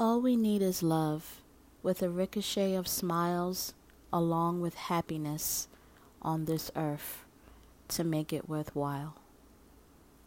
All 0.00 0.18
we 0.18 0.34
need 0.34 0.62
is 0.62 0.82
love, 0.82 1.42
with 1.82 2.00
a 2.00 2.08
ricochet 2.08 2.74
of 2.74 2.88
smiles, 2.88 3.74
along 4.10 4.62
with 4.62 4.74
happiness 4.74 5.68
on 6.22 6.46
this 6.46 6.70
earth 6.74 7.26
to 7.88 8.02
make 8.02 8.32
it 8.32 8.48
worthwhile. 8.48 9.19